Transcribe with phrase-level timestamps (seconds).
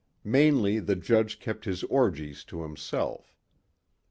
[0.23, 3.37] Mainly the judge kept his orgies to himself.